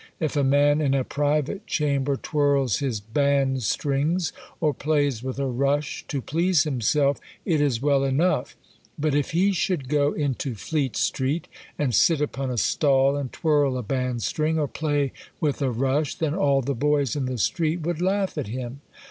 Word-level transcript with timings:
If 0.19 0.35
a 0.35 0.43
man 0.43 0.81
in 0.81 0.95
a 0.95 1.03
private 1.03 1.67
chamber 1.67 2.15
twirls 2.15 2.79
his 2.79 2.99
band 2.99 3.61
strings, 3.61 4.33
or 4.59 4.73
plays 4.73 5.21
with 5.21 5.37
a 5.37 5.45
rush 5.45 6.03
to 6.07 6.23
please 6.23 6.63
himself, 6.63 7.19
it 7.45 7.61
is 7.61 7.83
well 7.83 8.03
enough; 8.03 8.55
but 8.97 9.13
if 9.13 9.29
he 9.29 9.51
should 9.51 9.87
go 9.89 10.13
into 10.13 10.55
Fleet 10.55 10.97
street, 10.97 11.47
and 11.77 11.93
sit 11.93 12.19
upon 12.19 12.49
a 12.49 12.57
stall 12.57 13.15
and 13.15 13.31
twirl 13.31 13.77
a 13.77 13.83
band 13.83 14.23
string, 14.23 14.57
or 14.57 14.67
play 14.67 15.13
with 15.39 15.61
a 15.61 15.69
rush, 15.69 16.15
then 16.15 16.33
all 16.33 16.63
the 16.63 16.73
boys 16.73 17.15
in 17.15 17.25
the 17.25 17.37
street 17.37 17.81
would 17.81 18.01
laugh 18.01 18.39
at 18.39 18.47
him." 18.47 18.81